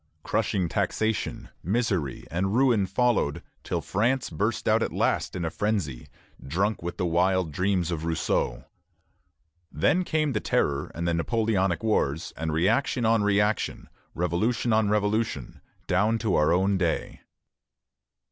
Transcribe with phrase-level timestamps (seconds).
[0.23, 6.07] Crushing taxation, misery, and ruin followed, till France burst out at last in a frenzy,
[6.43, 8.63] drunk with the wild dreams of Rousseau.
[9.71, 15.61] Then came the Terror and the Napoleonic wars, and reaction on reaction, revolution on revolution,
[15.85, 17.21] down to our own day.